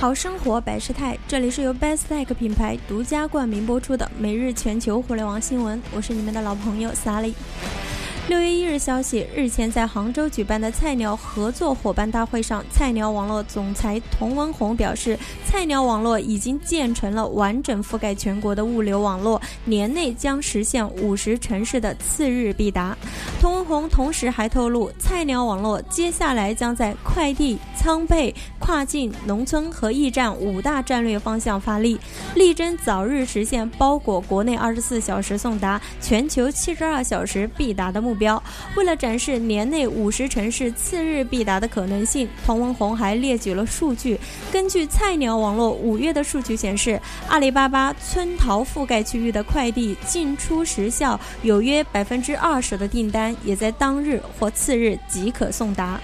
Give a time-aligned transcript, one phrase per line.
[0.00, 7.34] 好生活百事态，这里是由 Best Tech 品牌独家冠名播出的每日全球互联网新闻，我是你们的老朋友 Sally。
[8.28, 22.96] 六月一日消息，日前在杭州举办的菜鸟合作伙伴大会上，菜鸟网络总裁童文红表示，菜鸟网络已经建成了完整覆盖全国的物流网络，年内将实现五十城市的次日必达。
[23.40, 31.98] 童文红同时还透露，菜鸟网络接下来将在快递、仓配、跨境、农村和驿站五大战略方向发力，
[32.34, 38.42] 力争早日实现包裹国内二十四小时送达、全球七十二小时必达的目标。
[38.76, 44.18] 为了展示年内五十城市次日必达的可能性，童文红还列举了数据。
[44.52, 56.00] 根据菜鸟网络五月的数据显示，阿里巴巴村淘覆盖区域的快递进出时效有约百分之二十的订单也在当日或次日即可送达。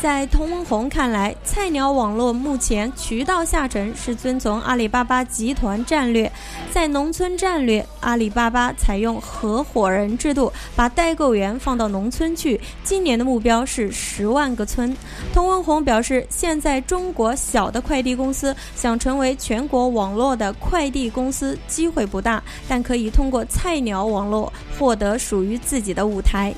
[0.00, 6.30] 在童文红看来，菜鸟网络目前渠道下沉是遵从阿里巴巴集团战略，
[6.70, 12.60] 在农村战略，阿里巴巴采用合伙人制度，把代购员放到农村去。
[12.84, 14.96] 今年的目标是十万个村。
[15.34, 26.54] 童文红表示，现在中国小的快递公司想成为全国网络的快递公司机会不大，但可以通过菜鸟网络获得属于自己的舞台。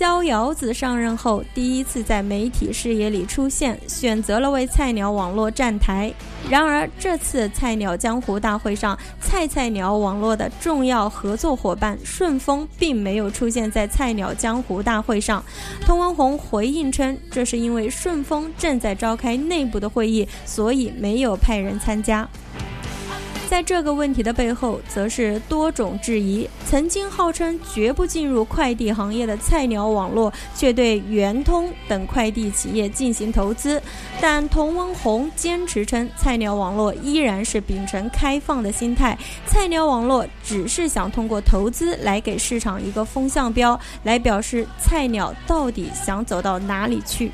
[0.00, 6.10] 逍遥子上任后，第一次在媒体视野里出现，选择了为菜鸟网络站台。
[6.48, 15.44] 然而，这次菜鸟江湖大会上，菜菜鸟网络的重要合作伙伴顺丰并没有出现在菜鸟江湖大会上。
[15.82, 22.26] 童文红回应称，这是因为顺丰正在召开内部的会议，所以没有派人参加。
[23.50, 26.48] 在这个问题的背后，则是多种质疑。
[26.64, 33.82] 曾经号称绝不进入快递行业的菜鸟网络，却对圆通等快递企业进行投资。
[34.20, 39.18] 但童文红坚持称，菜鸟网络依然是秉承开放的心态。
[39.44, 47.32] 菜鸟网络只是想通过投资来给市场一个风向标，来表示菜鸟到底想走到哪里去。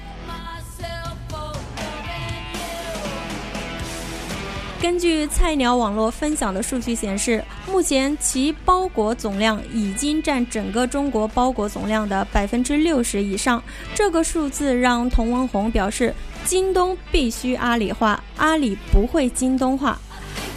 [4.86, 13.60] 根据菜鸟网络分享的数据显示，目前其包裹总量已经占整个中国包裹总量的百分之六十以上。
[13.96, 16.14] 这个数字让童文红表示，
[16.44, 19.98] 京东必须阿里化，阿里不会京东化。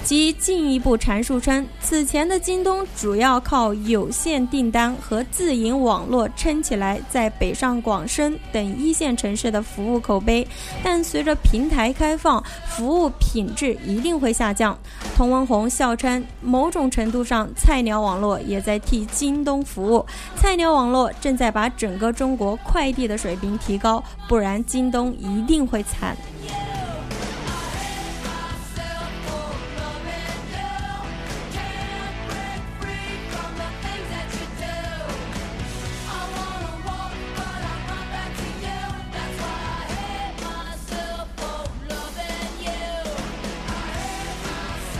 [0.03, 10.47] 即进一步阐述称，此前的京东主要靠有限订单和自营网络撑起来在北上广深等一线城市的服务口碑，
[10.83, 14.75] 但随着平台开放，服务品质一定会下降。
[15.15, 20.03] 童文红笑称，某种程度上，菜鸟网络也在替京东服务，
[20.35, 26.17] 菜鸟网络正在把整个中国快递的水平提高，不然京东一定会惨。